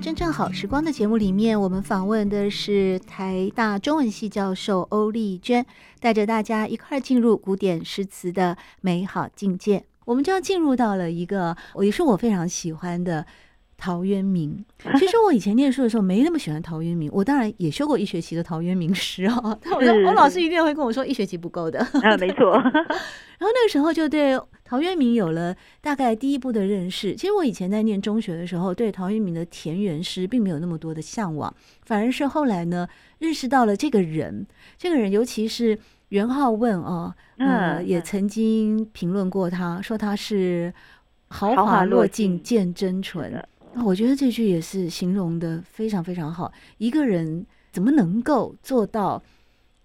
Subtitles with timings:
[0.00, 5.66] 真正好时光的节目里面，我们访问的是台大中文系教授欧丽娟，
[6.00, 9.84] 带着大家一块儿进入古典诗词的美好境界。
[10.06, 13.26] 我们就要进入到了一个，也是我非常喜欢的。
[13.80, 14.62] 陶渊明，
[14.98, 19.58] 其实我以前念书的时候没那么喜欢陶渊明，我当然也修过一学期的陶渊明诗哦。
[19.64, 21.80] 但我说我老师一定会跟我说一学期不够的。
[21.80, 22.52] 啊， 没错。
[22.52, 27.14] 然后那个时候就对陶渊明有了大概第一步的认识。
[27.14, 31.52] 其实我以前在念中学的时候，对陶渊明的田园诗并没有那么多的向往，
[31.86, 32.86] 反而是后来呢
[33.18, 35.78] 认识到了这个人，这个人尤其是
[36.10, 40.72] 元好问哦，呃，也曾经评论过他，说他是
[41.28, 43.42] 豪华落尽见真纯。
[43.84, 46.52] 我觉得这句也是形容的非常非常好。
[46.78, 49.22] 一个人怎么能够做到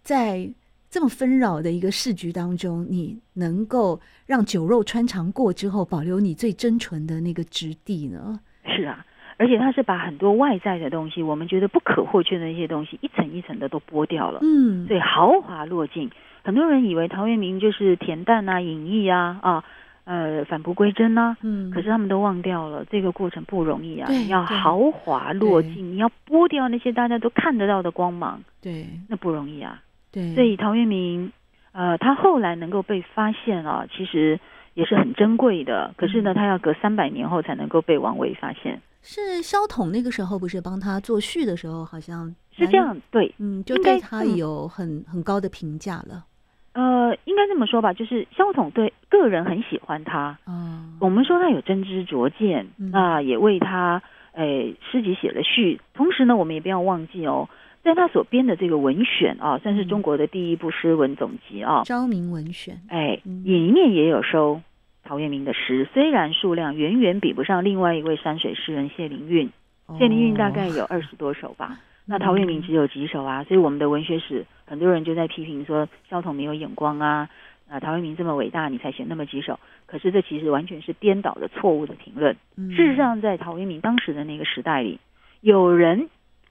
[0.02, 0.50] 在
[0.90, 8.40] 这么纷扰的一个市局当中，你能够让酒肉穿肠过之后，保留你最真纯的那个质地呢？
[8.66, 9.06] 是啊，
[9.38, 14.40] 而且他是把很多外在的东西，我们觉得不可或缺的那些东西，一层一层的都剥掉了。
[14.42, 16.10] 嗯，所以豪华落尽。
[16.44, 19.64] 很多人以为陶渊明就是恬淡啊、隐逸啊啊。
[20.06, 21.36] 呃，返璞归真呢？
[21.42, 24.08] 嗯，可是他们都忘掉了，这个过程不容易啊！
[24.10, 29.82] 你要豪华落尽，你要剥掉那些大家都看得到的光芒，对，那不容易啊！
[30.12, 31.32] 对，所以陶渊明，
[31.72, 34.40] 呃，他后来能够被发现啊，其实
[34.76, 35.94] 也是很珍贵的。
[35.98, 38.80] 可是呢，他要隔三百年后才能够被王维发现。
[39.02, 46.26] 是萧统那个时候不是帮他作序的时候，好像是这样，对，嗯，就对他有很很高的评价了。
[46.76, 50.38] 呃，应该这么说吧，就是萧统对个人很喜欢他。
[50.46, 54.04] 嗯，我们说他有真知灼见，那、嗯、也为他
[54.34, 55.80] 诶诗集写了序。
[55.94, 57.48] 同时呢，我们也不要忘记哦，
[57.82, 62.76] 在他所编的这个文选啊，算是中国的第一部诗文总集啊，《昭明文选》。
[62.90, 64.62] 哎，里面也有收
[65.06, 69.50] 陶渊明的诗，虽然数量远远比不上另外一位山水诗人谢灵运，
[69.86, 71.80] 哦、谢灵运大概有二十多首吧。
[72.08, 77.30] 那陶渊明只有几首啊，所以我们的文学史很多人就在批评说萧统没有眼光啊，
[77.68, 82.36] 啊，陶渊明这么伟大，你才写那么几首，可是这其实完全是颠倒的错误的评论。
[82.56, 85.00] 事实上，在陶渊明当时的那个时代里，
[85.42, 86.10] 有人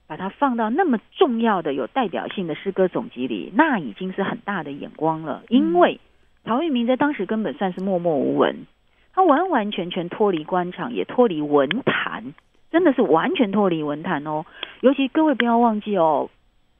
[0.08, 5.44] 把它放到那么重要的、有代表性的诗歌总集里，那已经是很大的眼光了。
[5.48, 6.00] 因为
[6.42, 8.66] 陶渊明在当时根本算是默默无闻，
[9.12, 12.34] 他完完全全脱离官场，也脱离文坛。
[12.74, 14.44] 真的是完全脱离文坛哦，
[14.80, 16.28] 尤其各位不要忘记哦，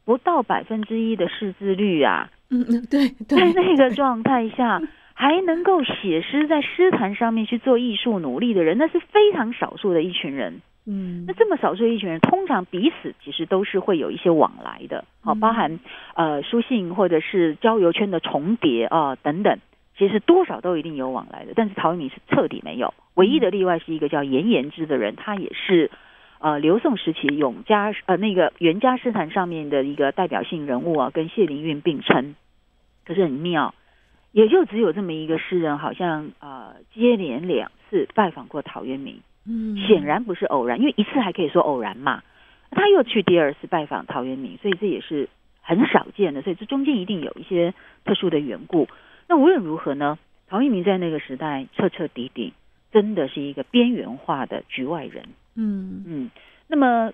[0.05, 4.82] 不到百分之一的识字率啊，嗯嗯，对，在那个状态下
[5.15, 10.60] 还能够写诗，在诗坛上面去做艺术努力的人，那是非常少数的一群人。
[10.84, 15.78] 嗯，那这么少数一群人，通常彼此其实都是会有一些往来的，好，包含
[16.16, 19.61] 呃书信或者是交友圈的重叠啊等等。
[19.97, 22.93] 其实多少都一定有往来的，但是陶渊明是彻底没有。
[23.15, 25.91] 唯一的例外是一个叫颜延之的人，他也是
[26.41, 32.34] 呃刘宋时期永嘉呃那个元嘉诗坛上面的一个代表性人物啊，跟谢灵运并称。
[33.06, 33.75] 可是很妙，
[34.32, 39.20] 也就只有这么一个诗人，好像呃接连两次拜访过陶渊明。
[39.46, 42.23] 嗯，显然不是偶然，因为一次还可以说偶然嘛。
[42.70, 45.29] 他又去第二次拜访陶渊明，所以这也是
[45.61, 46.43] 很少见的。
[46.43, 47.75] 所以这中间一定有一些
[48.05, 48.88] 特殊的缘故。
[49.29, 50.19] 那无论如何呢，
[50.49, 52.53] 陶渊明在那个时代彻彻底底
[52.93, 55.25] 真的是一个边缘化的局外人。
[55.56, 56.31] 嗯嗯，
[56.69, 57.12] 那么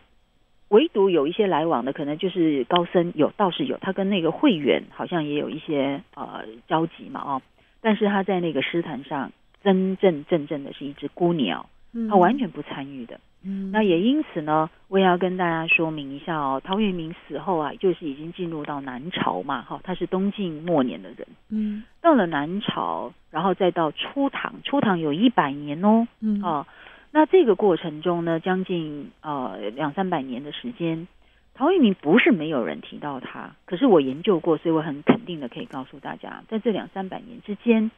[0.68, 7.42] 唯独有一些来往的，可能就是高僧有道士有，他跟那个慧远好像也有一些呃交集嘛哦。
[7.80, 9.32] 但是他在那个诗坛上，
[9.62, 11.68] 真真正正的是一只孤鸟，
[12.08, 13.16] 他完全不参与的。
[13.16, 13.20] 嗯，
[13.72, 26.66] 那也因此呢，我也要跟大家说明一下哦，陶渊明死后啊，就是已经进入到南朝嘛，哈，他是东晋末年的人，嗯，到了南朝，然后再到初唐，初唐有一百年哦，嗯，哦，
[27.12, 31.08] 那这个过程中呢，将近呃两三百年的时间，
[31.54, 37.90] 陶渊明不是没有人提到他，可是我研究过，所以我很肯定的可以告诉大家，在这两三百年之间，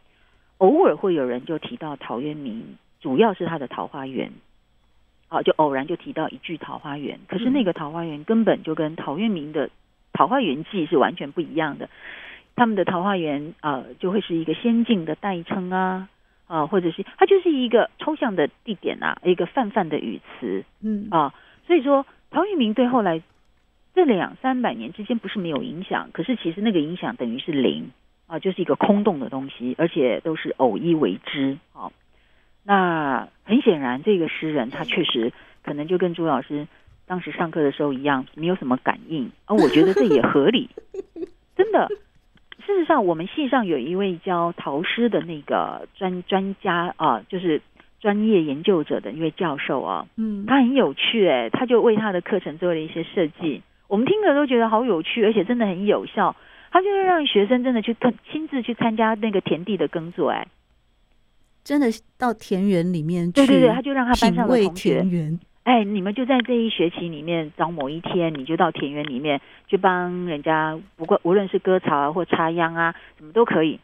[0.59, 4.29] 偶尔会有人就提到陶渊明，主要是他的《桃花源》。
[5.33, 9.69] 好，就偶然就提到一句《桃花源》，可是那个《桃花源》根本就跟陶渊明的
[10.13, 11.89] 《桃花源记》是完全不一样的。
[12.55, 16.11] 他们的《桃花源》呃，就会是一个仙境的代称啊，
[16.47, 21.33] 啊，或者是它就是一个抽象的地点啊，一个泛泛的语词，嗯啊，
[21.67, 23.23] 所以说陶渊明对后来
[23.95, 27.91] 这两三百年之间不是没有影响，可是其实那个影响等于是零
[28.27, 31.91] 啊，就是一个空洞的东西，而且都是偶一为之啊。
[32.65, 35.33] 那很显然，这个诗人他确实
[35.65, 36.67] 可能就跟朱老师
[37.07, 39.55] 当时上课的时候一样，没有什么感应啊。
[39.55, 40.71] 我觉得这也合理，
[41.57, 41.89] 真的。
[42.65, 47.61] 事实上，我们系上有一位教陶诗的那个专专家啊，就是
[48.01, 56.37] 专业研究者的一位教授啊，嗯，他很有趣哎，他就为他的课程做了一些设计，我们听着都觉得好有趣，而且真的很有效。
[56.71, 57.97] 他就是让学生真的去
[58.31, 60.47] 亲自去参加那个田地的耕作，哎，
[61.65, 61.87] 真的
[62.19, 65.05] 到田园里面去，对对对，他就让他班上的同学。
[65.65, 73.79] 哎，你们就在这一学期里面，找某一天，你就到田园里面去帮人家，不过无论是割草啊或插秧啊，什么都可以。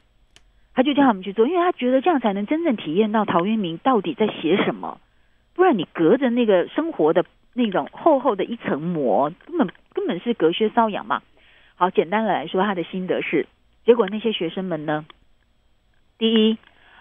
[0.74, 5.00] 他就叫他们去做，因为他觉得这样才能真正体验到陶渊明到底在写什么。
[5.54, 7.24] 不然你隔着那个生活的
[7.54, 11.22] 那种厚厚的一层膜，根本根本是隔靴搔痒嘛。
[11.76, 13.46] 好，简单的来说，他的心得是，
[13.84, 15.04] 结果那些学生们呢，
[16.18, 16.58] 第一。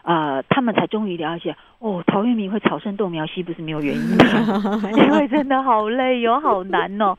[0.08, 4.24] 啊、呃，他们才终于了解哦，陶渊明会草生豆苗兮，不是没有原因的，
[4.96, 7.18] 因为真的好累哟、哦，好难哦。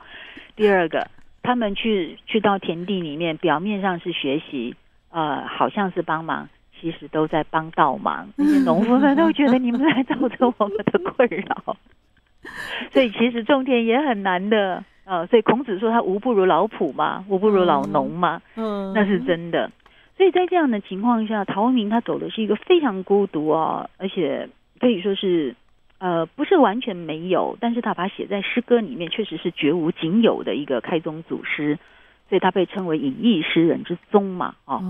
[0.57, 1.07] 第二个，
[1.43, 4.75] 他们去去到田地里面，表面上是学习，
[5.11, 6.49] 呃，好像是帮忙，
[6.81, 8.27] 其实都在帮倒忙。
[8.37, 11.77] 那 些农夫们都觉得你们来造成我们的困扰，
[12.95, 15.27] 所以其实种田也很难的啊、呃。
[15.27, 19.71] 所以孔子说他无不如老仆嘛，无不如老农嘛，嗯，那是真的。
[20.19, 24.49] 所以在这样的情况下，陶渊明他走的是一个非常孤独啊，而且
[24.81, 25.55] 可以说是，
[25.99, 31.79] 呃，不是完全没有，但是他把它写在诗歌里面，确实是绝无仅有的一个开宗祖师，
[32.29, 34.83] 所以他被称为隐逸诗人之宗嘛，哦，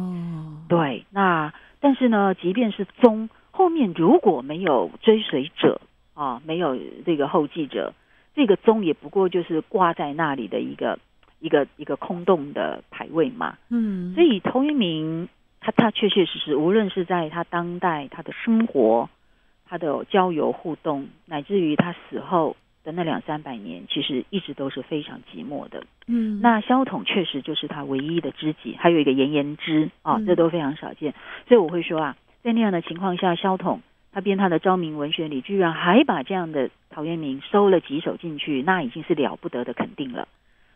[0.66, 5.82] 对，那但是呢，即便是宗，后面如果没有追随者
[6.14, 7.92] 啊，没有这个后继者，
[8.34, 10.98] 这个宗也不过就是挂在那里的一个。
[11.40, 15.29] 一个一个空洞的排位嘛，嗯，所以陶渊明
[15.61, 19.08] 他他确确实实，无论是在他当代他的生活，
[19.67, 25.85] 他的交友互动，乃至于他死后的那两三百年，其实一直都是非常寂寞的。
[26.06, 31.12] 嗯，那萧统确实就是他唯一的知己，还有一个颜延之啊，这都非常少见。
[31.46, 33.82] 所以我会说啊，在那样的情况下，萧统
[34.12, 40.26] 他编他的《昭明文学》里，居然还把这样的陶渊明收了几首进去，那已经是了不得的肯定了。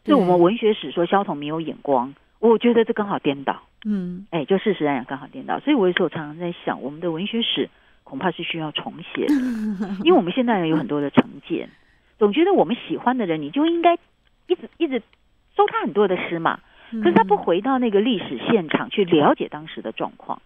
[0.04, 3.62] 就我们文学史说萧统没有眼光，我觉得这刚好颠倒。
[3.84, 5.58] 嗯，哎，就事实来讲刚好颠倒。
[5.60, 7.68] 所以我有时候常常在想，我们的文学史
[8.04, 9.34] 恐怕是需要重写的，
[10.04, 11.68] 因为我们现代人有很多的成见，
[12.18, 13.94] 总觉得我们喜欢的人，你就应该
[14.46, 15.02] 一直一直
[15.56, 16.60] 收他很多的诗嘛。
[16.90, 20.42] 可是他不回到那个历史现场去了解当时的状况。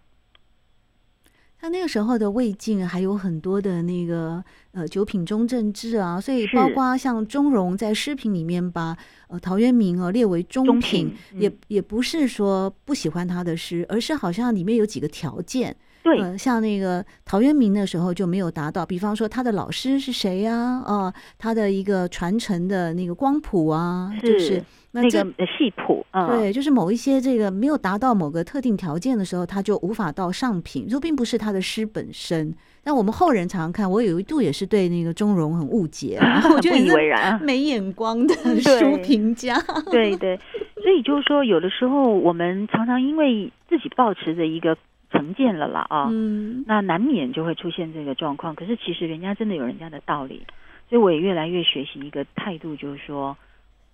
[1.59, 8.97] 他那个时候的魏晋还有很多的那个呃九品中正制啊，所以包括像钟嵘在诗评里面把
[9.29, 15.75] 呃陶渊明啊列为中品，也也不是说不喜欢他的诗，而是好像里面有几个条件。
[16.07, 20.55] 对、呃，像那个陶渊明的时候就没有达到，比方说他的老师是谁呀？
[20.87, 25.25] 啊，他的一个传承的那个光谱啊，是就是那，那个
[25.59, 30.87] 系谱啊，对，就是某一些这个没有达到某个特定条件的时候，他就无法到上品。
[30.89, 32.55] 就并不是他的诗本身。
[32.85, 39.61] 但我们后人常常看，我有一度也是对那个钟嵘很误解，然后我觉得 以为然，没眼光的书评家。
[39.91, 40.39] 对对，
[40.81, 44.77] 所以就是说，有的时候我们常常因为自己保持着一个。
[45.17, 48.55] 成见了啦啊，嗯，那难免就会出现这个状况。
[48.55, 50.43] 可是其实人家真的有人家的道理，
[50.89, 53.37] 所以我也越来越学习一个态度，就是说，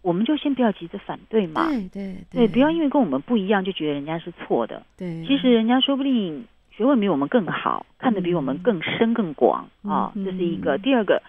[0.02, 4.83] 我们就先不要急着反对嘛，对对对，不要因为跟我们不一样就觉得人家是错的。
[4.99, 10.79] 对，其实人家说不定学问比我们更好，看得比我们更深更广啊，这是一个。
[10.79, 11.23] 第二个。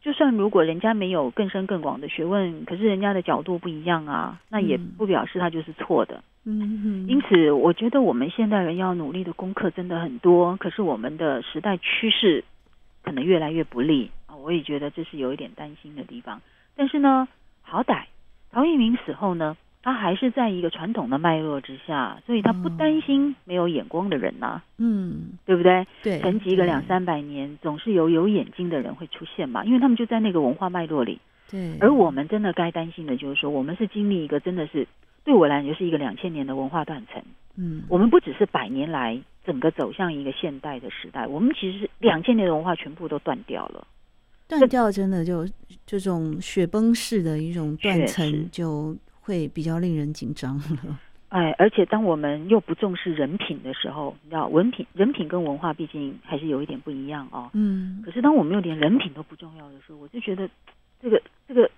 [0.00, 6.22] 就算如果人家没有更深更广的学问，可是人家的角度不一样啊，那也不表示他就是错的。
[6.50, 12.42] 嗯，因此我觉得我们现代人要努力的功课真的很多，可是我们的时代趋势
[13.02, 16.40] 可能越来越不利啊，我也觉得这是有一点担心的地方。
[16.74, 17.28] 但是呢，
[17.60, 18.04] 好歹
[18.50, 25.86] 陶渊明死后呢，他还是在一个传统的脉络之下，所以他不担心没有眼光的人呐、啊，嗯，对不对？
[26.02, 31.20] 对，沉寂个两三百年，总是有有眼睛的人会出现嘛，因为他们就在那个文化脉络里。
[31.50, 34.86] 对，而我们真的该担心的就是说，我们是经历一个真的是
[35.28, 37.22] 对我来讲就是一个两千年的文化断层。
[37.56, 43.86] 嗯，我们不只是百年来整个走向一个现代的时代，我们其实是两千年的文化全部都断掉了。
[44.48, 45.46] 断掉真的就
[45.84, 48.96] 这种雪崩式的一种断层就。
[49.20, 50.98] 会比较令人紧张了。
[51.28, 57.50] 哎，而且当我们又不重视人品的时候，你知道，文品、人品跟文化毕竟还是有一点不一样哦。
[57.52, 58.00] 嗯。
[58.02, 60.48] 可是当我们又连人品都不重要的时候，我就觉得
[61.02, 61.70] 这个这个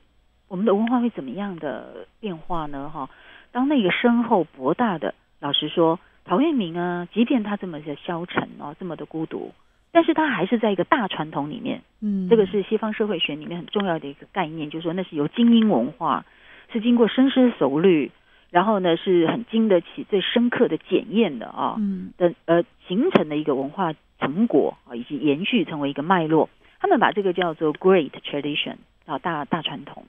[0.47, 2.88] 我们的文化会怎么样的变化呢？
[2.88, 3.11] 哈、哦，
[3.52, 9.52] 当那个深厚博大的，老实说，陶渊明啊，即便他这么的消沉哦，这么的孤独，
[9.92, 11.83] 但是他还是在一个大传统里面。
[12.00, 12.28] 嗯。
[12.28, 16.25] 这个是西方社会学里面很重要的一个概念，就是说那是由精英文化，
[16.73, 18.11] 是经过深思熟虑。
[18.50, 26.50] 然后呢，是很经得起最深刻的检验的啊，嗯，的呃形成的一个文化成果啊，以及延续成为一个脉络。
[26.80, 30.04] 他们把这个叫做 Great Tradition 啊，大大传统。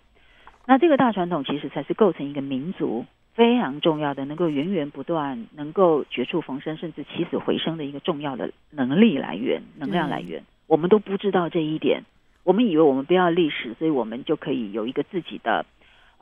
[0.66, 10.44] 那这个大传统其实才是构成一个民族非常重要的，能够源源不断，能够绝处逢生，甚至起死回生的一个重要的能力来源、能量来源。
[10.68, 12.04] 我们都不知道这一点，
[12.44, 15.66] 我们以为我们不要历史，所以我们就可以有一个自己的。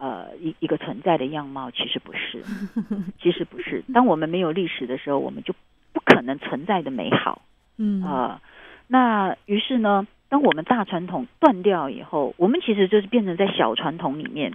[0.02, 2.42] 呃，一一个存在的样貌，其实不是，
[3.22, 3.84] 其实不是。
[3.94, 5.54] 当我们没有历史的时候，我们就
[5.92, 7.42] 不可能存在的美好。
[7.76, 8.42] 嗯啊、呃，
[8.88, 14.54] 那于是呢，当我们大传统断掉以后，我们其实就是变成在小传统里面。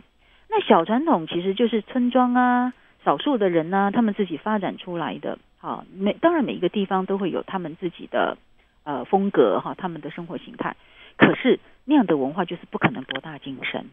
[0.57, 2.73] 那小传统其实就是村庄啊，
[3.05, 5.37] 少数的人呢、啊，他们自己发展出来的。
[5.59, 8.39] 好、啊，每当然每一个地方都会有他们自己的
[8.85, 10.77] 呃风格哈、啊，他们的生活形态。
[11.17, 13.87] 可是那样的文化就是不可能博大精深。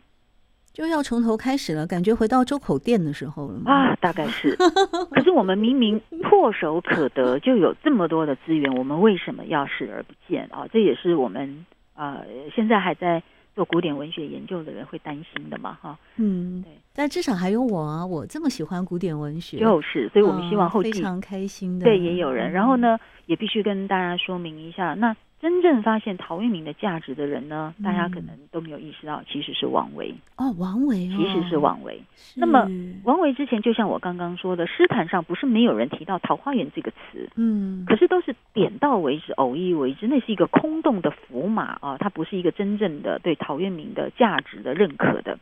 [0.72, 4.56] 就要从头开始了，感觉回到周口店的时候了啊，大概是。
[4.56, 10.68] 可是我们明明唾手可得，就有这么多的资源，我们为什么要视而不见啊？
[10.72, 11.66] 这也是我们
[11.96, 13.24] 呃现在还在
[13.56, 15.98] 做古典文学研究的人会担心的嘛，哈。
[16.18, 16.72] 嗯，对。
[16.94, 21.86] 但至少还有我啊，我这么喜欢古典文学，就是，所以我们希望后期、哦、非常开心的。
[21.86, 22.52] 对，也有人。
[22.52, 25.16] 然后呢，也必须跟大家说明一下，那。
[25.42, 32.00] 真正发现陶渊明的价值的人呢，大家可能都没有意识到，其实是王维哦，王维、哦、其实是王维。
[32.36, 32.70] 那么
[33.04, 45.40] 王维之前，就像我刚刚说的，诗坛上不是没有人提到桃花源这个词，嗯，可是都是点到为止，偶一为之，那是一个空洞的符码啊，它不是一个真正的对陶渊明的价值的认可的。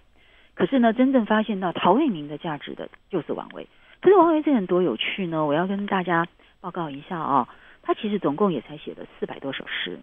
[0.55, 3.67] 可是呢，真正发现到陶渊明的价值的，就是王维。
[3.99, 6.25] 可是王维这人多有趣呢，我要跟大家
[6.61, 7.49] 报告一下啊。
[7.89, 9.99] 他其实总共也才写了四百多首诗。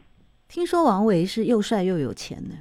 [0.48, 2.56] 听说王维是又帅又有钱呢。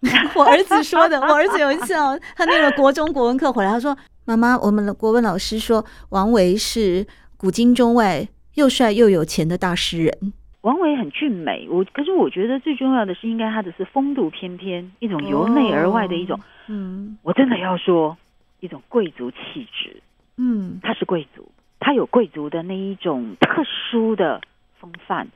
[0.34, 16.40] 我儿子说的， 我儿子有一次哦，他那个国中国文课回来，他说：“妈妈，我们的国文老师说王维是古今中外又帅又有钱的大诗人。”王维很俊美，我可是我觉得最重要的是，应该他的是风度翩翩，一种由内而外的一种。
[16.68, 18.16] 嗯，我真的要说
[18.60, 20.02] 一种贵族气质。
[20.38, 21.51] 嗯，他是贵族。
[21.82, 24.40] 他有贵族的那一种特殊的
[24.78, 25.26] 风范。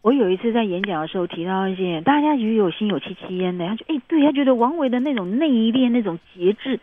[0.00, 3.66] 我有一次在演讲的时候提到一些，大家也有心有戚戚焉的。
[3.68, 6.80] 他就哎，对他觉得王维的那种内敛、那种节制，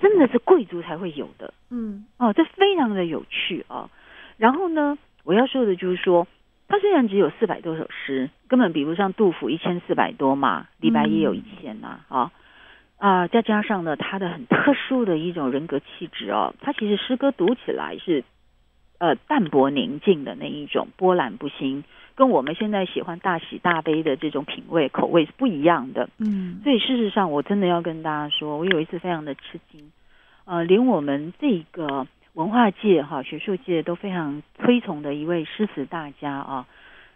[0.00, 1.54] 真的是贵族才会有的。
[1.70, 3.88] 嗯，哦，这非常的有趣啊。
[4.36, 6.26] 然后呢，我要说的就是说，
[6.66, 12.32] 他虽然只有四百多首诗，根本比不上杜甫一千四百多嘛，李白也有一千呐啊。
[12.96, 18.24] 啊、呃，再加上呢，他的很特殊的一种人格气质哦，他其实诗歌读起来是，
[18.98, 21.84] 呃，淡泊宁静的那一种，波澜不兴，
[22.14, 26.08] 跟我们现在喜欢大喜大悲的这种品味口味是不一样的。
[26.18, 29.90] 嗯，所以事实上，我真的要跟大家说，我有一次非常的吃惊，
[30.46, 36.66] 呃，连我们这个文化界哈、学术界都非常推崇的一位诗词大家啊。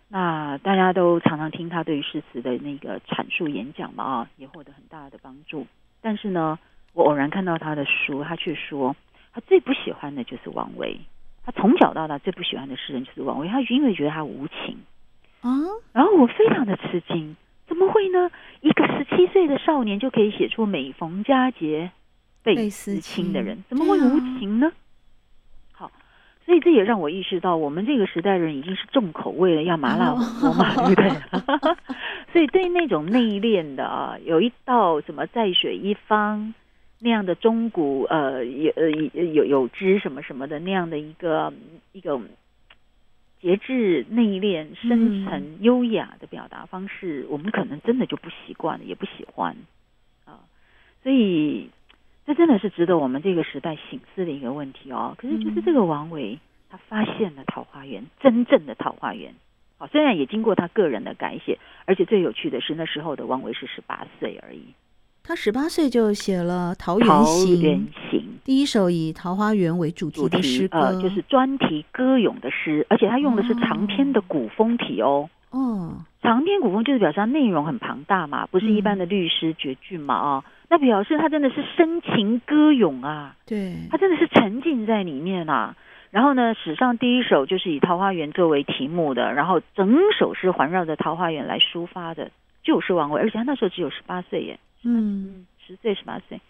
[0.08, 5.66] 那大家都常常听他对于诗词的那个阐述演讲嘛啊，也获得很大的帮助。
[6.00, 6.58] 但是呢，
[6.94, 8.96] 我偶然看到他的书，他却说
[9.32, 10.98] 他最不喜欢的就是王维。
[11.44, 14.78] 他从小到大最不喜欢的诗人就是王维，他因为觉得他无情
[15.40, 15.50] 啊。
[15.92, 17.36] 然后我非常的吃惊，
[17.66, 18.30] 怎么会呢？
[18.60, 21.90] 一个十七岁的少年就可以写出每逢佳节
[22.42, 24.72] 倍思亲的人，怎么会无情呢？
[26.48, 31.10] 所以这也让我意识到，我们这个时代人已经是重口味了，要麻辣火锅嘛，对不对？
[32.32, 36.54] 所以对那种内敛的啊，有一道什么在水一方
[37.00, 41.52] 那样的中古呃有呃有有知什么什么的那样的一个
[41.92, 42.18] 一个
[43.42, 49.54] 节制内敛、深沉、优雅的表达方式，我们可能真的就不习惯了，也不喜欢
[50.24, 50.40] 啊。
[51.02, 51.68] 所以。
[52.28, 55.14] 这真的是值得我们这个时代醒思的一个问题哦。
[55.16, 59.32] 可是就是这个王维，他发现了桃花源，真正的桃花源。
[59.78, 64.60] 好，虽然也经过他个人的改写，而且最有趣的是那时候的王维是十八岁而已。
[65.24, 67.86] 他十八岁就写了《桃源行》，
[68.44, 75.30] 第一首以桃花源为主题的诗歌，呃，就是专题歌咏的诗，而且他用的是长篇的古风体哦。
[75.50, 80.44] 哦，长篇古风就是表示它内容很庞大嘛，不是一般的律诗绝句嘛啊。
[80.70, 85.76] 那表示他真的是深情歌咏啊，对，他真的是沉浸在里面啊。
[86.10, 92.30] 然后呢，史上第一首就是以桃花源作为题目的，然后整首是环绕着桃花源来抒发的，
[92.62, 96.40] 就是王维，而且他那时候只有十八岁耶，嗯，十岁十八岁，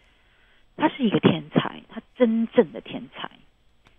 [0.77, 3.29] 他是一个天才，他真正的天才。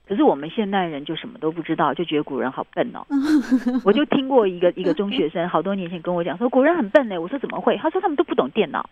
[0.07, 3.05] 可是我们现代人就什么都不知道，就觉得古人好笨哦。
[3.85, 7.19] 我就听过一个一个中学生好多年前跟我讲说，古人很笨呢。
[7.21, 7.77] 我说怎么会？
[7.77, 8.89] 他说他们都不懂电脑。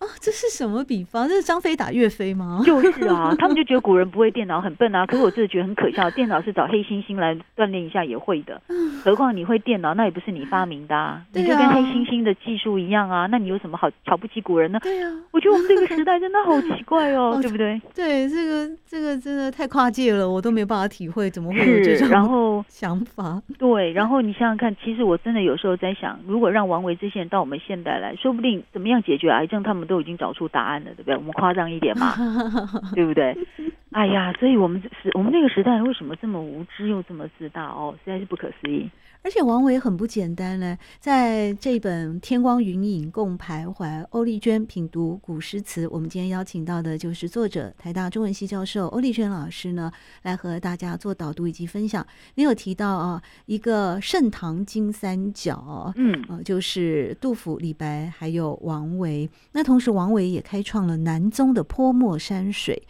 [0.00, 1.28] 哦，这是什么比方？
[1.28, 2.62] 这是张飞打岳飞吗？
[2.64, 5.04] 就是啊，他们就觉得古人不会电脑很笨啊。
[5.06, 8.60] 可是我真的觉得很可笑，电脑是找黑猩猩来锻炼一下也会的。
[9.04, 11.22] 何况你会电脑，那也不是你发明的啊。
[11.34, 13.26] 你就跟黑猩猩的技术一样啊。
[13.26, 14.78] 那你有什么好瞧不起古人呢？
[14.82, 17.80] 对啊，我觉得我们这个时代真的好奇怪哦， 对不对？
[17.94, 23.42] 对，这个这个真的太跨界了，我都没办法体会，怎么会有这种然后 想法？
[23.58, 31.16] 对，然后你想想看，其实我真的有时候在想，如果让王维这些人到我们现代来说不定怎么样解决癌症，他们都已经找出答案了，对不对？
[31.16, 32.14] 我们夸张一点嘛，
[32.94, 33.36] 对不对？
[33.90, 37.92] 哎呀，所以我们是我们那个时代为什么这么无知又这么自大哦？
[38.04, 38.88] 实在是不可思议。
[39.22, 45.86] 而且王维很不简单呢，在这本《天光云影共徘徊》，欧丽娟品读古诗词。
[45.88, 52.04] 我们今天邀请到的就是作者台大中文系教授欧丽娟老师呢，来和大家做导读以及分享。
[52.36, 59.28] 你有提到啊，一个盛唐金三角，嗯，呃，就是杜甫、李白还有王维。
[59.52, 62.82] 那同时，王维也开创了南宗的泼墨山水。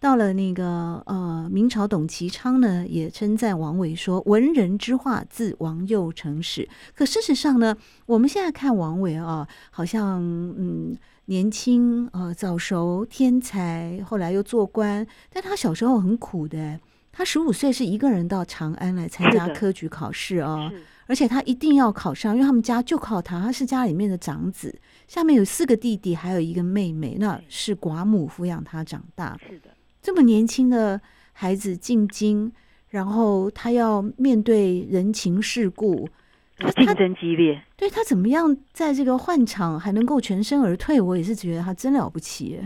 [0.00, 16.78] 到了那个呃明朝，董其昌呢也称赞王维说：“文人之画，自王右成始。”可事实上呢，我们现在看王维啊，好像嗯年轻呃早熟天才，后来又做官，但他小时候很苦的。
[17.10, 20.70] 他十五岁是一个人到长安来参加科举考试啊，
[21.08, 29.36] 而且他一定要考上，因为他们家就靠他，他是家里面的长子，下面有四个弟弟，还有一个妹妹，那是寡母抚养他长大。
[29.44, 29.70] 是的。
[30.00, 31.00] 这么年轻的
[31.32, 32.52] 孩子进京，
[32.88, 36.08] 然后他要面对人情世故，
[36.56, 42.58] 他竞争激烈，对他怎么样在这个宦场还能够全身而退，我也是觉得他真了不起。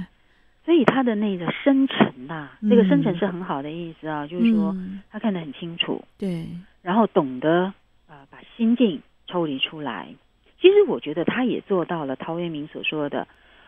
[0.64, 4.76] 所以他的那个深沉呐、啊，这、嗯、个深沉是很好的意思啊，就是说
[5.10, 6.46] 他看得很清楚，对，
[6.82, 7.64] 然后懂得
[8.06, 10.14] 啊、呃、把心境抽离出来。
[10.60, 13.22] 其实我觉得他也做到了陶渊明所说的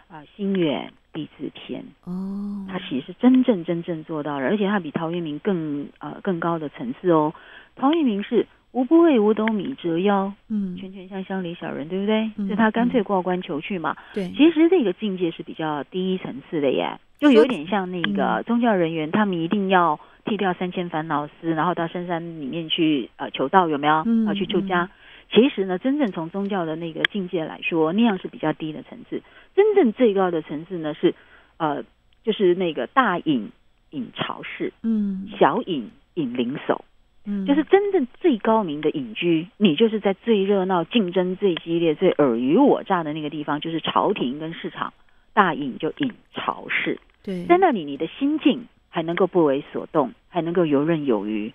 [0.06, 0.92] 啊、呃、心远。
[1.14, 7.32] 地自偏哦，他其实是真正真正做到了，而且他比陶渊明更呃更高的层次哦。
[7.76, 12.30] 陶渊明是吾不为五斗米折腰，嗯，拳拳向乡里小人，对不对？
[12.36, 13.96] 嗯、所以他干脆挂冠求去嘛。
[14.12, 24.02] 对，其实这个境界是比较低一层次的耶，就有点像那个宗教人员，他们一定要剃掉三千烦恼丝，然后到深山里面去呃求道，有没有？
[24.06, 24.90] 嗯，要去出家。
[25.30, 29.22] 其实呢，真正从宗教的那个境界来说，那样是比较低的层次。
[29.54, 31.14] 真正最高的层次呢，是
[31.56, 31.84] 呃，
[32.22, 33.50] 就是那个大隐
[33.90, 36.80] 隐巢室，嗯，小隐隐灵叟，
[37.24, 44.92] 嗯，就是真正最高明的隐居，你就是在最热闹、竞争最激烈、最尔虞我诈的那个地方，就是朝廷跟市场。
[45.36, 51.52] 大隐就隐巢室，对，在那里你的心境还能够不为所动，还能够游刃有余。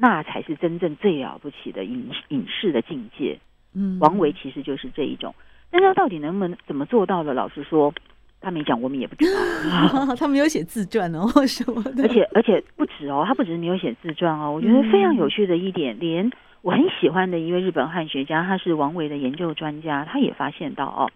[0.00, 3.38] 那才是真正最了不起的隐隐士的境界。
[3.74, 5.34] 嗯，王维其实就是这一种，
[5.70, 7.34] 但他到底能不能怎么做到的？
[7.34, 7.92] 老实说，
[8.40, 10.16] 他没讲，我们也不知道。
[10.16, 12.04] 他没有写自传哦， 什么的。
[12.04, 14.52] 而且而且不止哦，他不只是没有写自传哦。
[14.52, 16.30] 我觉得非常有趣的一点，连
[16.62, 21.10] 我很喜欢的一位日本汉学家，他是王维的研究专家，他也发现到哦，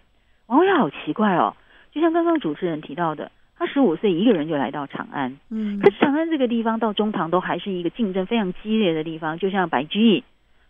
[0.47, 1.55] 王维好奇怪哦，
[1.91, 3.31] 就像刚刚主持人提到的。
[3.57, 9.37] 他十五岁一个人就来到长安，嗯，可是长安这个地方到中唐都还是一个竞争非常激烈的地方。
[9.37, 10.23] 就像白居易，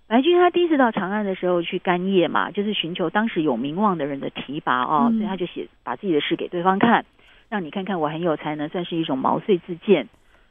[0.08, 7.06] 白居易他第一次到长安的时候去干谒嘛，就是寻求当时有名望的人的提拔哦，所以他就写把自己的诗给对方看，
[7.50, 10.08] 让你看看我很有才能，算是一种毛遂自荐。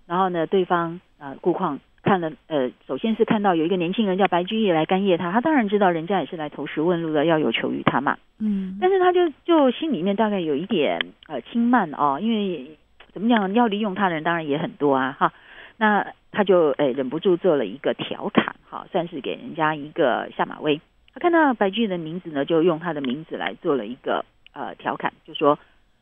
[0.06, 1.80] 然后呢，对方啊顾况。
[2.02, 8.18] 看了，呃，首先是看到有一个年轻人叫白居易来干谒他，他当然知道人家也是来投石问路的，要有求于他嘛。
[8.38, 12.76] 嗯，但是他就就心里面大概有一点呃轻慢哦，因为
[13.12, 15.32] 怎么讲，要利用他的人当然也很多啊，哈。
[15.76, 20.80] 那他就呃忍不住做了一个调侃，哈，算是给人家一个下马威。
[21.14, 25.58] 他看到白居易的名字呢，就用他的名字来做了一个呃调侃，就说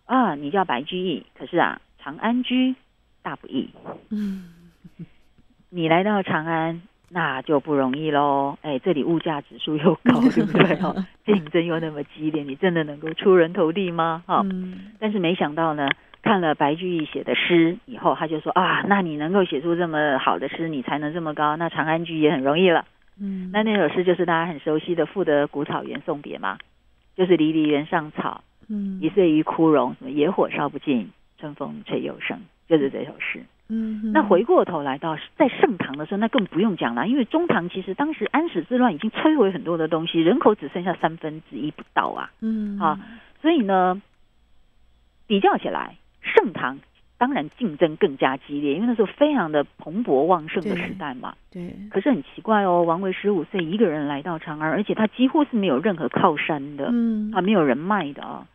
[0.07, 2.75] 啊，你叫白居易，可是啊，长安居
[3.23, 3.69] 大不易。
[4.11, 4.45] 嗯。
[5.73, 8.59] 你来到长安，那就不容易喽。
[8.63, 10.75] 哎，这里物价指数又高， 对不对？
[10.77, 10.93] 哈，
[11.25, 14.25] 竞争又那么激烈，你真的能够出人头地吗？
[14.27, 15.89] 哈、嗯，但是没想到呢，
[16.23, 22.85] 看了白居易写的诗以后，他就说啊，那你能够写出这么好的诗，你才能这么高，那长安居也很容易了。
[23.21, 26.59] 嗯，那那首诗就是大家很熟悉的《赋得古草原送别》嘛，
[27.17, 33.45] 就是离离原上草，嗯，一岁一枯荣，什么野火烧不尽，春风吹又生，就是这首诗。
[33.71, 42.31] 嗯，那回过头来到在盛唐的时候，那更不用讲了，因为中唐其实当时安史之乱已经摧毁很多的东西，人口只剩下三分之一不到啊。
[42.41, 42.99] 嗯，啊，
[43.41, 44.03] 所以呢，
[45.29, 46.81] 比较起来，盛唐
[47.17, 51.35] 当然竞争更加激烈，因为那时候非常的蓬勃旺盛的时代嘛。
[51.53, 51.69] 对。
[51.69, 58.47] 对，可是很奇怪哦，王维十五岁一个人来到长安，而且他几乎是没有任何靠山的，嗯，啊，没有人脉的啊。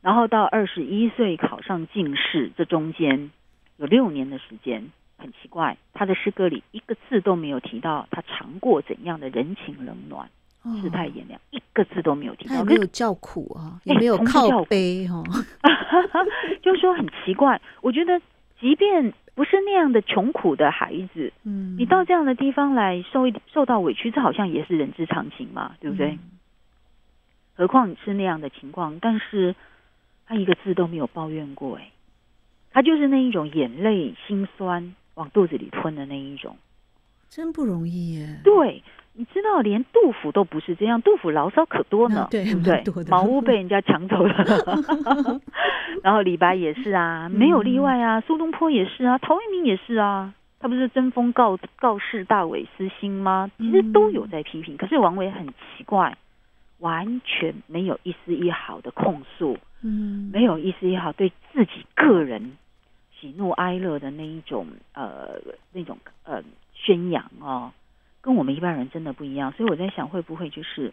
[0.00, 3.30] 然后到二十一岁考上进士，这中间。
[3.76, 10.28] 有六年的时间，很奇怪，他的诗歌里一个字都没有提到他尝过怎样的人情冷暖、
[10.80, 12.64] 世态炎凉，一个字都没有提到。
[12.64, 15.22] 没有叫苦啊，也没有靠背哈
[16.62, 17.60] 就是说很奇怪。
[17.80, 18.20] 我觉得，
[18.60, 26.10] 即便不是那样的穷苦的孩子，嗯，你到这样的地方来受一受到委屈，这好像也是人之常情嘛，对不对？
[26.12, 26.18] 嗯、
[27.56, 29.54] 何况是那样的情况，但是
[30.26, 31.90] 他一个字都没有抱怨过，哎。
[32.74, 36.56] 他就是那一种眼泪心酸往肚子里吞的那一种，
[37.30, 38.40] 真不容易耶。
[38.44, 38.82] 对，
[39.12, 42.82] 你知道，连杜甫都不是这样，杜甫牢骚可多呢， 对不对？
[43.08, 44.34] 茅屋被人家抢走了，
[46.02, 48.20] 然后李白也是啊，没有例外啊。
[48.20, 53.50] 苏东坡也是啊，陶渊明也是啊，他不是争风告告示大伟私心吗？
[53.58, 56.16] 其实都有在批评，可是王维很奇怪，
[56.78, 62.56] 完全没有一丝一毫的控诉，嗯，没有一丝一毫对自己个人。
[63.24, 65.40] 喜怒哀乐的那一种呃，
[65.72, 66.42] 那种呃
[66.74, 67.72] 宣扬哦，
[68.20, 69.50] 跟我们一般人真的不一样。
[69.52, 70.92] 所以我在想，会不会就是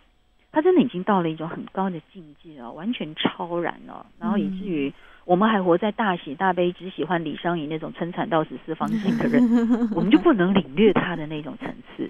[0.49, 4.93] 他真的已经到了一种很高的境界哦，完全超然了，然后以至于
[5.25, 9.43] 我们还活在大喜大悲，只喜欢李商隐那种春蚕到死丝方尽的人，
[9.93, 11.67] 我们就不能领略他的那种层
[11.97, 12.09] 次。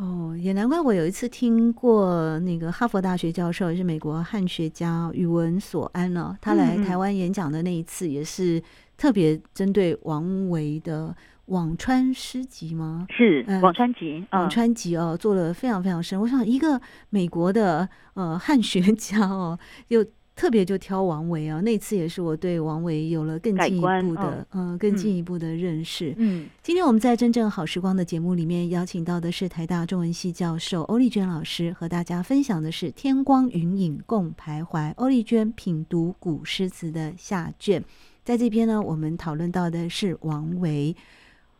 [0.00, 8.62] 哦，也难怪我有一次听过那个哈佛大学教授，也是美国汉学家宇文所安呢，他来台湾演讲的那一次也是。
[9.00, 11.16] 特别针对王维的
[11.50, 13.06] 《辋川诗集》吗？
[13.08, 14.22] 是《辋川集》。
[14.44, 16.20] 《輞川集》哦，做了非常非常深。
[16.20, 19.58] 我想，一个美国的呃汉学家哦，
[19.88, 20.04] 又
[20.40, 21.60] 特别就挑王维啊。
[21.60, 26.14] 那次也是我对王维有了更进一步的嗯、呃，更进一步的认识。
[26.16, 37.84] 嗯，今天我们在真正好时光的节目里面邀请到的是台大中文系教授欧丽娟老师，和大家分享的是“天光云影共徘徊”，欧丽娟品读古诗词的下卷。
[38.24, 40.96] 在这边呢，我们讨论到的是王维。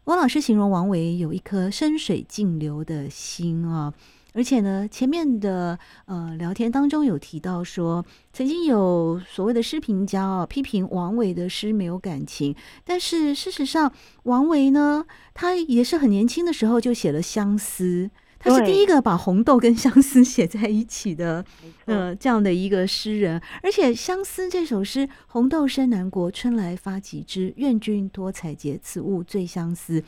[0.05, 3.93] 王老师形容王维有一颗深水静流的心啊，
[4.33, 13.93] 而且呢，前面的呃聊天当中有提到说，曾经有所谓的诗评家啊批评王维的诗没有感情，但是事实上，
[14.25, 18.11] 王维呢，他也是很年轻的时候就写了相思。
[18.43, 21.45] 他是第一个把红豆跟相思 写在一起的，
[21.85, 23.39] 呃，这样的一个诗人。
[23.63, 27.53] 而且《相思》这首诗，“红豆生南国，春来发几枝。
[27.57, 30.03] 愿君多采撷，此物最相思。”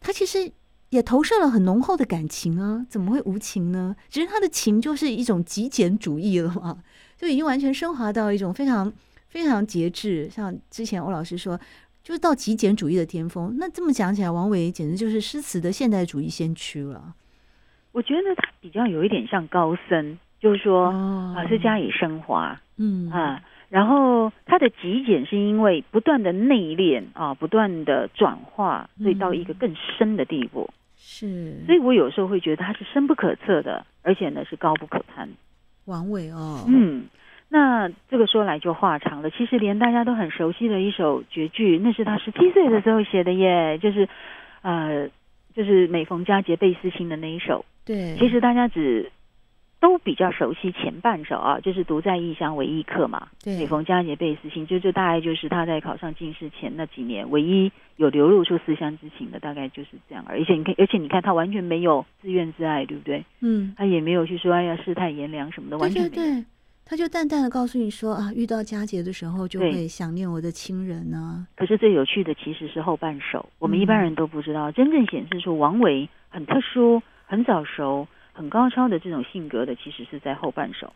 [0.00, 0.50] 他其实
[0.94, 3.96] 也投射了很浓厚的感情啊，怎么会无情呢？
[4.08, 6.78] 只是他的情就是一种极简主义了嘛，
[7.18, 8.92] 就已经完全升华到一种非常
[9.26, 10.30] 非常节制。
[10.30, 11.58] 像之前欧老师说，
[12.04, 13.56] 就是到极简主义的巅峰。
[13.58, 17.14] 那这么讲起来，王维简直就是诗词的现代主义先驱了。
[17.90, 30.70] 我觉得他比较有一点像高僧，就是说啊是加以升华，嗯啊，然后他的极简是因为不断的内敛啊，不断的转化，所以到一个更深的地步。
[31.06, 35.28] 是，所以我有时候会觉得他是深不可测的，而且呢是高不可攀。
[35.84, 37.04] 王维哦，嗯，
[37.50, 39.28] 那这个说来就话长了。
[39.30, 44.08] 其实连大家都很熟悉的一首绝句，那是他十七岁的时候写的耶，就是
[44.62, 45.10] 呃，
[45.54, 47.66] 就是每逢佳节倍思亲的那一首。
[47.84, 49.12] 对，其实大家只
[49.84, 53.28] 都比较熟悉前半首啊，就是独在异乡为异客嘛。
[53.44, 60.24] 对，每逢佳节倍思亲，就这大概就是他在考上进士前那几年唯一有流露出思乡之情的，大概就是这样。
[60.26, 63.22] 而且你看，而且你看他完全没有自怨自艾，对不对？
[63.40, 66.14] 嗯，他也没有去说哎呀世态炎凉什么的，完全没有。
[66.14, 66.44] 对，对，对，
[66.86, 71.46] 他就淡淡的告诉你说啊，遇到佳节的时候就会想念我的亲人呢。
[71.54, 77.02] 可是最有趣的其实是后半首，我们一般人都不知道，嗯、真正显示出王维很特殊。
[77.26, 80.92] 很早熟、很高超的这种性格的，其实是在后半首。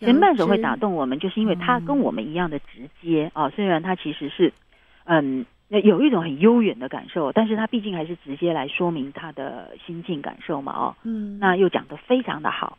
[0.00, 3.48] 前半首会打动我们，就是因为他跟我们一样的直接啊。
[3.50, 4.52] 虽然他其实是
[5.04, 10.72] 嗯有一种很悠远的感受，但是他毕竟还是直接来说明他的心境感受嘛。
[10.72, 12.78] 哦，嗯，那又讲得非常的好，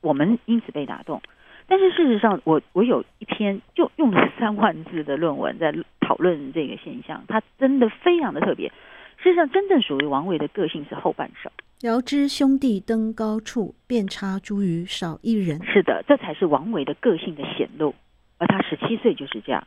[0.00, 1.20] 我们因此被打动。
[1.66, 8.68] 但是事实上，我我有一篇就用了 三万字的论文在讨论这个现象，他真的非常的特别。
[9.16, 11.50] 事实上，真正属于王维的个性是后半首。
[11.80, 15.62] 遥知兄弟登高处，遍插茱萸少一人。
[15.64, 17.94] 是的，这才是王维的个性的显露。
[18.38, 19.66] 而他十七岁就是这样。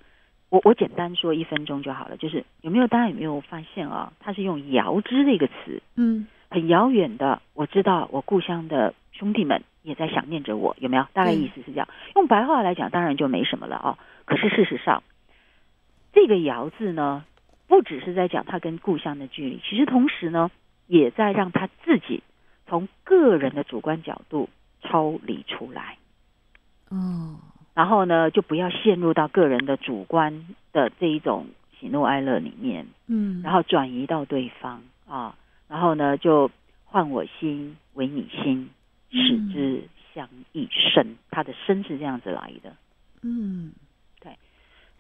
[0.50, 4.14] 我我简单说一分钟就好了，就是有没有大家有没有发现啊？
[4.20, 11.06] 他是用遥知这个词，嗯，很遥远的，我知道我故乡的兄弟们也在想念着我，有没有？
[11.14, 11.88] 大概意思是这样。
[12.16, 14.00] 用白话来讲，当然就没什么了啊。
[14.26, 15.04] 可是事实上，
[16.14, 17.26] 这个遥字呢，
[17.68, 20.50] 不只是在讲他跟故乡的距离，其实同时呢，
[20.88, 22.24] 也在让他自己
[22.68, 24.50] 从个人的主观角度
[24.82, 25.98] 抽离出来。
[26.90, 27.38] 哦。
[27.74, 31.46] 然后呢，就不要陷入到个人的主观的这一种
[31.80, 35.36] 喜怒哀乐里面，嗯，然后转移到对方啊，
[35.68, 36.50] 然后呢，就
[36.86, 38.72] 换我心为你心，
[39.12, 39.84] 使之
[40.16, 41.18] 相一生。
[41.30, 42.76] 他的深是这样子来的，
[43.22, 43.74] 嗯，
[44.22, 44.36] 对，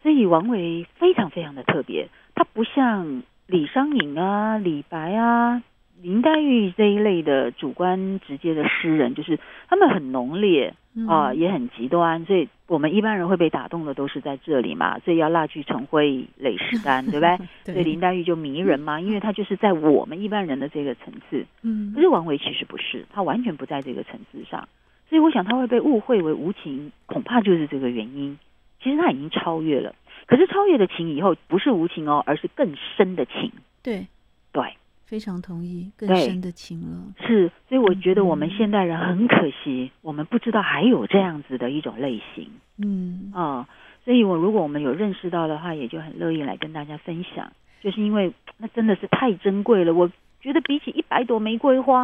[0.04, 5.64] 所以王维非常非常的特别，他不像李商隐啊、李白啊。
[6.02, 10.74] 林黛玉这一类的主观直接的诗人，就是他们很浓烈
[11.08, 17.38] 啊、呃，也很极端，所以我们一般人会被打动的都是在这里嘛，所以要蜡炬成灰泪始干，对不对？
[17.66, 21.46] 对，所以林黛玉就迷人嘛，因为她就是在我们一般人的这个层次。
[21.64, 24.70] 嗯，可是王维其实不是，他完全不在这个层次上，
[25.10, 28.38] 所以我想他会被误会为无情，恐怕就是这个原因。
[28.84, 29.96] 其实他已经超越了，
[30.28, 33.52] 可是超越的情以后不是无情哦，而是更深的情。
[33.82, 34.06] 对，
[34.52, 34.64] 对。
[35.08, 37.02] 非常同意，更深的情了。
[37.26, 42.50] 是，所以我觉得我们现代人很可惜，嗯、我们不知道还有这样子的一种类型。
[42.78, 43.68] 嗯啊、哦，
[44.06, 47.52] 所以我如果我们有认识到的话，也就很乐意来跟大家分享。
[47.82, 50.12] 就是因为那真的是太珍贵了，我。
[50.42, 52.04] 觉得比起一百朵玫瑰花，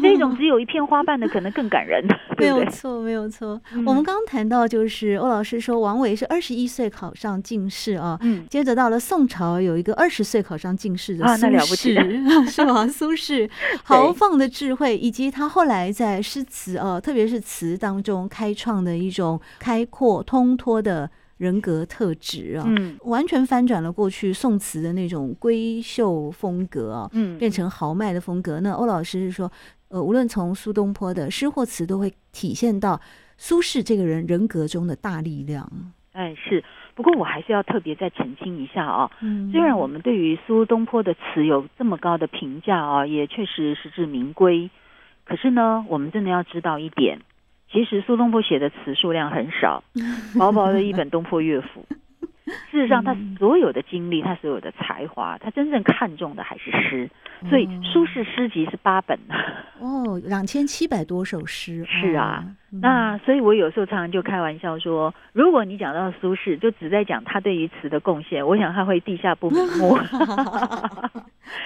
[0.00, 2.04] 这种只有一片花瓣的可能更感人。
[2.38, 3.60] 没有错，没有错。
[3.74, 8.18] 嗯、我们刚刚谈到，就是欧老师说王维是二十一岁考上进士啊。
[8.20, 8.46] 嗯。
[8.48, 11.94] 接着到了宋朝，有一个二十岁考上进士的苏轼，啊、那了不起
[12.46, 12.86] 是吗？
[12.86, 13.48] 苏轼
[13.82, 21.10] 豪放的智慧，以及他后来在诗词啊，特别是词当中开创的一种开阔通脱的。
[21.42, 28.60] 人格特质啊，嗯，完全翻转了过去宋词的那种闺秀风格啊，嗯，变成豪迈的风格。
[28.60, 29.50] 那欧老师是说，
[29.88, 33.00] 呃，无论从苏东坡的诗或词，都会体现到
[33.36, 35.68] 苏轼这个人人格中的大力量。
[36.12, 36.62] 哎，是。
[36.94, 44.70] 不过我还是要特别再澄清一下啊，嗯，虽然我们对于苏东坡的词有这么高的评价啊，也确实实至名归，
[45.24, 47.18] 可是呢，我们真的要知道一点。
[47.72, 49.82] 其实苏东坡写的词数量很少，
[50.38, 51.84] 薄薄的一本《东坡乐府》。
[52.70, 57.08] 事实上，他所有的经历，他所有的才华，他真正看重的还是诗。
[57.48, 59.18] 所以苏轼诗集是八本
[59.80, 61.84] 哦，两千七百多首诗。
[61.86, 69.98] 是啊，嗯、那所以我有时候常常就开玩笑说，如果你讲到苏轼，就只在讲他对于词的贡献，我想他会地下不瞑目。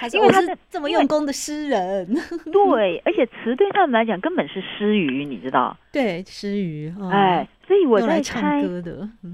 [0.13, 2.05] 因为他是这么用功的诗人，
[2.51, 5.77] 对，而且词对他们来讲根本是诗语，你知道？
[5.93, 7.47] 对，诗语，哦、哎。
[7.67, 8.63] 所以我在猜，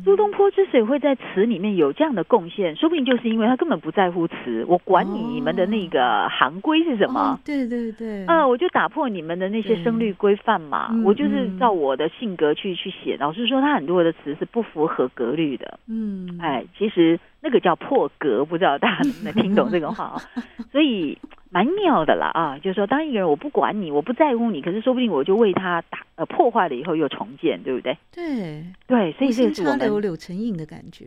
[0.03, 7.19] 苏东坡之所以会在词里面有这样的贡献，说不定就是因为他根本不在乎词，我管你你们的那个行规是什么？
[7.21, 13.15] 哦、对对对，啊，我就打破你们的那些声律规范嘛，我就是照我的性格去去写。
[13.17, 15.79] 老师说，他很多的词是不符合格律的。
[15.87, 20.21] 嗯，哎，其实那个叫破格，不知道大家能不能听懂这个话啊？
[20.71, 21.17] 所以。
[21.53, 27.95] 蛮妙的啦啊，就是说，当一个人我不管你，我不在乎你，可是说不定我就为他打呃破坏了以后又重建，对不对？
[28.11, 31.05] 对对，所以这个是我们有柳成荫的感觉。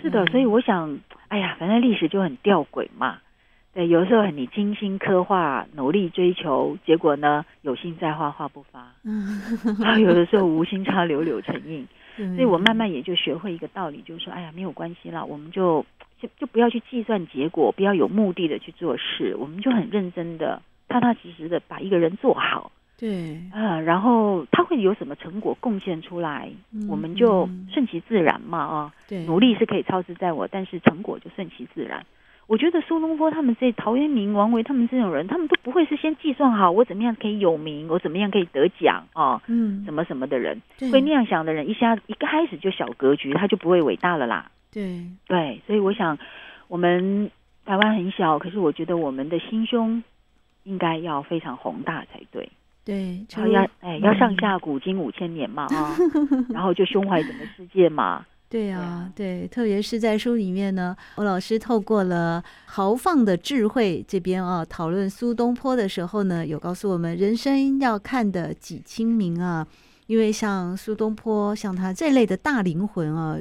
[0.00, 3.18] 是的，所以我想，哎呀，反正历史就很吊诡嘛。
[3.74, 8.92] 对，有时候你精心刻画，努力追求，结果呢，有心在画画不发。
[9.04, 9.40] 嗯，
[9.80, 11.86] 然 后有的时候无心插柳柳成荫。
[12.16, 15.84] 所以我慢慢也就学会一个道理，就是说，哎呀，没有关系啦，我们就。
[16.20, 22.70] 就就不要去计算结果，不要有目的的去做事，我们就很认真的、踏踏实实的把一个人做好。
[22.96, 32.06] 对，啊，然后他会有什么成果贡献出来，嗯、我们就顺其自然嘛，啊，对，努力是可以操之在我，但是成果就顺其自然。
[32.46, 44.50] 我觉得苏东坡他们这陶渊明、王维他们这种人，他们都不会是先计算好我怎么样可以有名，我怎么样可以得奖啊，嗯，什么什么的人，对会那样想的人，一下一开始就小格局，他就不会伟大了啦。
[44.72, 46.18] 对对，所以我想，
[46.68, 47.30] 我们
[47.64, 50.02] 台湾很小，可是我觉得我们的心胸
[50.64, 52.48] 应该要非常宏大才对。
[52.84, 55.96] 对，然后要哎要上下古今五千年嘛啊，
[56.52, 58.26] 然后就胸怀整个世界嘛。
[58.54, 69.66] 对啊，对，特别是在书里面呢，欧老师透过了豪放的智慧这边啊，讨论苏东坡的时候呢，有告诉我们人生要看的几清明啊，
[70.06, 73.36] 因为像苏东坡，像他这类的大灵魂啊。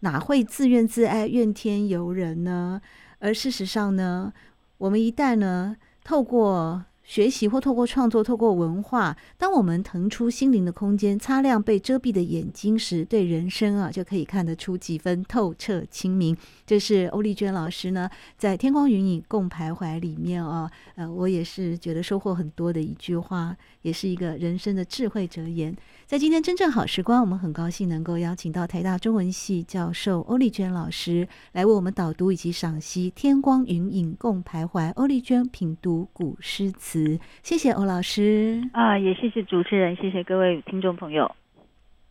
[0.00, 2.80] 哪会自怨自艾、怨天尤人呢？
[3.20, 4.32] 而事实上呢，
[4.78, 16.36] 我们一旦呢透过学习或透过创作、透过文化，当我们腾出心灵的空间，擦亮被遮蔽的眼睛时，对人生啊就可以看得出几分透彻清明。
[16.66, 25.74] 这是欧丽娟老师呢在《天光云影共徘徊》里面啊，呃，我也是觉得收获很多的一句话，也是一个人生的智慧哲言。
[26.06, 37.20] 在今天真正好时光，我们很高兴能够邀请到台大中文系教授欧丽娟老师来为我们导读以及赏析《天光云影共徘徊》，欧丽娟品读古诗词词。
[37.42, 41.34] 谢谢欧老师啊，也谢谢主持人，谢谢各位听众朋友，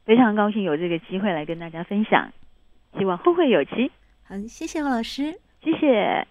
[0.06, 2.32] 非常高兴有这个机会来跟大家分享，
[2.98, 3.92] 希望后会有期。
[4.24, 6.26] 好，谢谢欧老师，谢谢。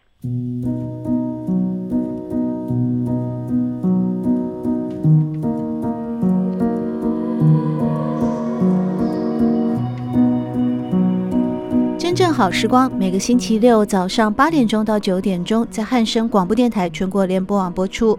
[11.98, 18.18] 真正好时光，每个星期六早上八点钟到九点钟，在汉声广播电台全国联播网播出。